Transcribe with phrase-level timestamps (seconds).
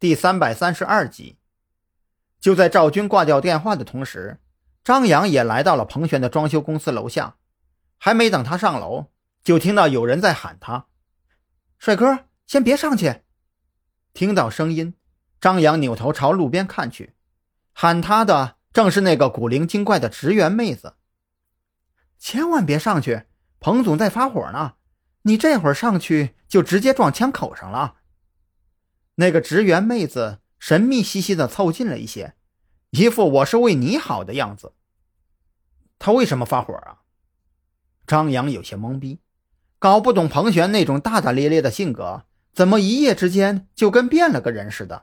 [0.00, 1.38] 第三百三十二集。
[2.38, 4.38] 就在赵军挂掉电话的同时，
[4.84, 7.34] 张扬也来到了彭璇的装修公司楼下。
[7.98, 9.06] 还没等他上楼，
[9.42, 10.86] 就听到有人在喊他
[11.78, 13.22] ：“帅哥，先别上去。”
[14.14, 14.94] 听到声音，
[15.40, 17.14] 张扬扭头朝路边看去，
[17.72, 20.94] 喊他的正是那个古灵精怪的职员妹子。
[22.20, 23.24] 千万别上去，
[23.58, 24.74] 彭总在发火呢。
[25.22, 27.96] 你这会儿上去就直接撞枪口上了。
[29.20, 32.34] 那个职员妹子神秘兮兮的凑近了一些，
[32.90, 34.74] 一副我是为你好的样子。
[35.98, 37.02] 他为什么发火啊？
[38.06, 39.18] 张扬有些懵逼，
[39.80, 45.02] 搞不懂彭璇那种大大咧咧的性格，怎么一夜之间就跟变了个人似的。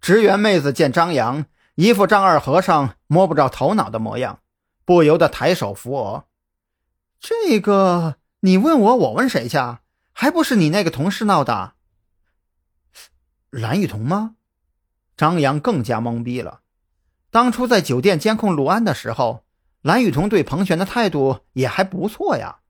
[0.00, 4.40] 职员妹子见张扬一副丈二和尚摸不着头脑的模样，
[4.84, 6.24] 不由得抬手扶额。
[7.20, 8.16] 这个。
[8.44, 9.56] 你问我，我问谁去？
[10.12, 11.74] 还不是你那个同事闹的？
[13.52, 14.36] 蓝雨桐吗？
[15.14, 16.60] 张扬更加懵逼了。
[17.30, 19.44] 当初在酒店监控陆安的时候，
[19.82, 22.60] 蓝雨桐对彭璇的态度也还不错呀，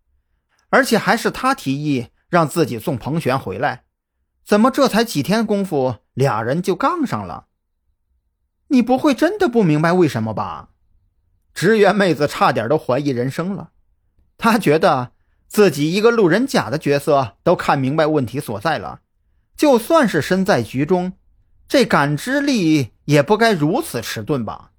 [0.70, 3.84] 而且还是他提议让自己送彭璇回来。
[4.44, 7.46] 怎么这才几天功夫，俩人就杠上了？
[8.66, 10.70] 你不会真的不明白为什么吧？
[11.54, 13.70] 职员妹子差点都怀疑人生了，
[14.36, 15.12] 她觉得。
[15.46, 19.01] 自己一个路人甲的角色都看明白问题所在了，
[19.62, 21.12] 就算是身在局中，
[21.68, 24.72] 这感知力也不该如此迟钝吧？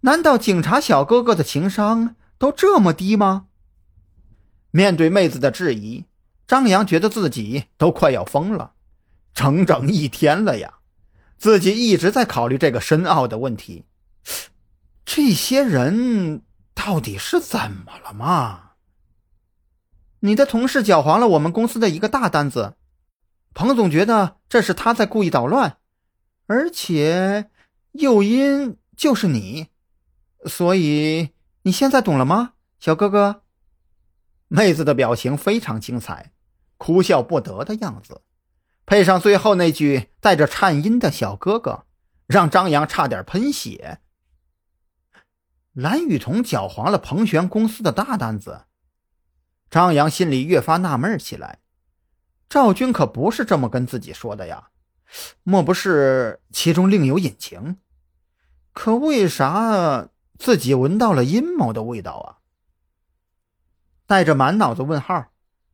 [0.00, 3.48] 难道警察小哥哥的情商都这么低吗？
[4.70, 6.06] 面对妹子的质疑，
[6.46, 8.72] 张扬觉得自己都快要疯了。
[9.34, 10.76] 整整一天了呀，
[11.36, 13.84] 自己一直在考虑这个深奥的问题：
[15.04, 16.40] 这些人
[16.72, 18.70] 到底是怎么了嘛？
[20.20, 22.72] 你的同事搅黄了我们公司的一个大单子，
[23.58, 25.78] 彭总觉得这是他在故意捣乱，
[26.46, 27.50] 而且
[27.90, 29.66] 诱因就是你，
[30.46, 31.30] 所以
[31.62, 33.42] 你现在懂了吗，小哥哥？
[34.46, 36.30] 妹子的表情非常精彩，
[36.76, 38.20] 哭笑不得的样子，
[38.86, 41.84] 配上最后那句带着颤音的小哥哥，
[42.28, 43.98] 让张扬差点喷血。
[45.72, 48.66] 蓝雨桐搅黄了彭璇公司的大单子。
[49.68, 51.58] 张扬心里越发纳闷起来，
[52.48, 54.68] 赵军可不是这么跟自己说的呀，
[55.42, 57.76] 莫不是其中另有隐情？
[58.72, 62.28] 可为啥自己闻到了阴谋的味道啊？
[64.06, 65.26] 带着满脑子问号，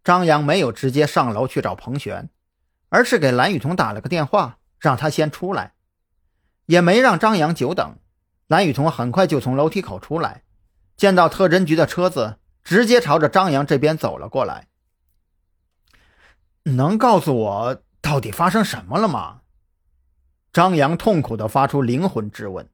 [0.02, 2.30] 张扬没有直接上楼去找彭璇，
[2.88, 5.74] 而是给蓝雨桐打了个电话，让他先出来，
[6.66, 7.96] 也没让张扬久等。
[8.48, 10.42] 蓝雨桐很快就从楼梯口出来，
[10.96, 12.38] 见到特侦局的车子。
[12.64, 14.68] 直接朝着张扬这边走了过来。
[16.64, 19.40] 能告诉我到底发生什么了吗？
[20.52, 22.68] 张扬痛苦地发出灵魂质问。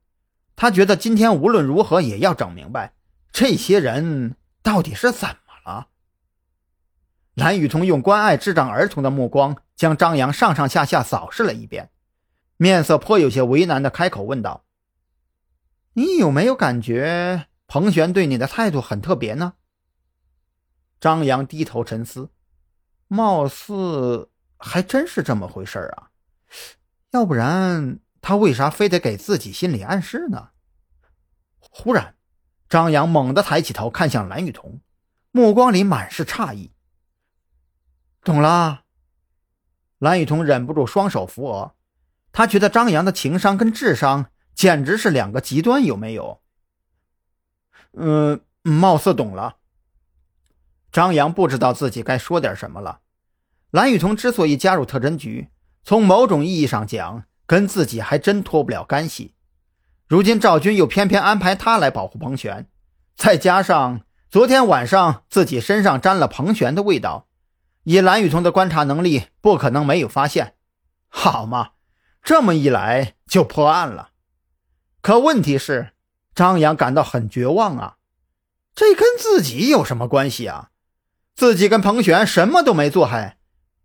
[0.56, 2.92] 他觉得今天无论如何也要整明白
[3.32, 5.34] 这些人到底是怎么
[5.64, 5.88] 了。
[7.32, 11.90] 蓝雨桐用关爱智障儿童的目光将张扬上上下下扫视了一遍，
[12.58, 14.64] 面色颇有些为难地开口问道
[15.94, 19.54] ：“你有没有感觉彭璇对你的态度很特别呢？”
[21.00, 22.28] 张扬低头沉思，
[23.12, 26.10] 貌似还真是这么回事啊！
[27.10, 30.50] 要不然他为啥非得给自己心理暗示呢？
[31.58, 32.14] 忽然，
[32.68, 34.80] 张扬猛地抬起头看向蓝雨桐，
[35.32, 36.70] 目光里满是诧异。
[38.22, 38.84] 懂了，
[39.98, 41.74] 蓝雨桐忍不住双手扶额，
[42.30, 46.40] 他觉得张扬的情商跟智商简直是两个极端，有没有？
[47.94, 49.56] 嗯，貌似懂了。
[50.92, 53.00] 张扬不知道自己该说点什么了。
[53.70, 55.48] 蓝雨桐之所以加入特侦局，
[55.84, 59.34] 从某种意义上讲，跟自己还真脱不了干系。
[60.08, 62.66] 如今赵军又偏偏安排他来保护彭璇，
[63.14, 67.28] 再加上昨天晚上自己身上沾了彭璇的味道，
[67.84, 70.54] 以蓝雨桐的观察能力，不可能没有发现。
[71.08, 71.70] 好嘛，
[72.24, 74.10] 这么一来就破案了。
[75.00, 75.92] 可问题是，
[76.34, 77.96] 张扬感到很绝望啊！
[78.74, 80.70] 这跟自己有什么关系啊？
[81.40, 83.38] 自己跟彭璇什么都没做，还，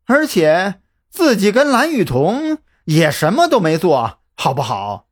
[0.07, 5.04] 而且自己跟蓝雨桐也什么都没做，好不好？